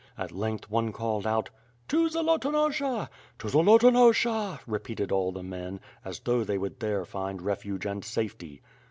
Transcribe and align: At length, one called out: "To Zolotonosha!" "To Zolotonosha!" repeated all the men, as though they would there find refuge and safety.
At 0.17 0.31
length, 0.31 0.67
one 0.67 0.91
called 0.91 1.27
out: 1.27 1.51
"To 1.89 2.09
Zolotonosha!" 2.09 3.07
"To 3.37 3.47
Zolotonosha!" 3.47 4.59
repeated 4.65 5.11
all 5.11 5.31
the 5.31 5.43
men, 5.43 5.79
as 6.03 6.21
though 6.21 6.43
they 6.43 6.57
would 6.57 6.79
there 6.79 7.05
find 7.05 7.39
refuge 7.39 7.85
and 7.85 8.03
safety. 8.03 8.63